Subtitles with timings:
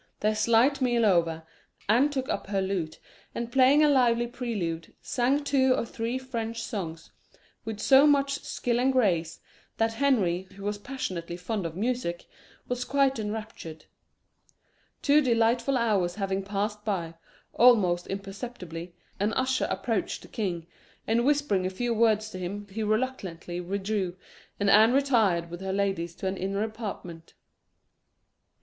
[0.21, 1.43] Their slight meal over,
[1.87, 2.97] Anne took up her lute,
[3.35, 7.11] and playing a lively prelude, sang two or three French songs
[7.65, 9.41] with so much skill and grace,
[9.77, 12.25] that Henry, who was passionately fond of music,
[12.67, 13.85] was quite enraptured.
[15.03, 17.13] Two delightful hours having passed by,
[17.53, 20.65] almost imperceptibly, an usher approached the king,
[21.05, 24.17] and whispering a few words to him, he reluctantly withdrew,
[24.59, 27.35] and Anne retired with her ladies to an inner apartment.